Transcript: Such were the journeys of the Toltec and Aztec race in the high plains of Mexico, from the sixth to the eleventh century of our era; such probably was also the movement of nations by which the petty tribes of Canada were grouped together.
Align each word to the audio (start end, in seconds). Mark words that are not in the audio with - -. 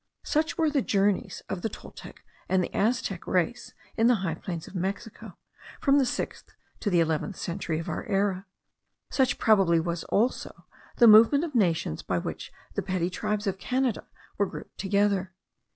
Such 0.23 0.57
were 0.57 0.71
the 0.71 0.81
journeys 0.81 1.43
of 1.47 1.61
the 1.61 1.69
Toltec 1.69 2.23
and 2.49 2.65
Aztec 2.73 3.27
race 3.27 3.75
in 3.95 4.07
the 4.07 4.15
high 4.25 4.33
plains 4.33 4.67
of 4.67 4.73
Mexico, 4.73 5.37
from 5.79 5.99
the 5.99 6.07
sixth 6.07 6.55
to 6.79 6.89
the 6.89 6.99
eleventh 6.99 7.35
century 7.35 7.77
of 7.77 7.87
our 7.87 8.03
era; 8.07 8.47
such 9.11 9.37
probably 9.37 9.79
was 9.79 10.03
also 10.05 10.65
the 10.95 11.05
movement 11.05 11.43
of 11.43 11.53
nations 11.53 12.01
by 12.01 12.17
which 12.17 12.51
the 12.73 12.81
petty 12.81 13.11
tribes 13.11 13.45
of 13.45 13.59
Canada 13.59 14.07
were 14.39 14.47
grouped 14.47 14.79
together. 14.79 15.35